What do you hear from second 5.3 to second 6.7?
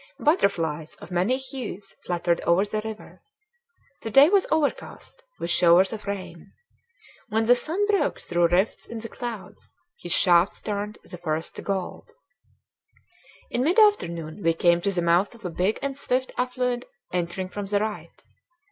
with showers of rain.